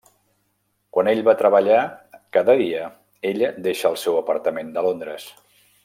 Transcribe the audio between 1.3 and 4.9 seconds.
a treballar cada dia, ella deixa el seu apartament de